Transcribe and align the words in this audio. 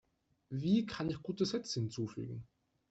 Wie 0.49 0.87
kann 0.87 1.11
ich 1.11 1.21
gute 1.21 1.45
Sätze 1.45 1.79
hinzufügen? 1.79 2.43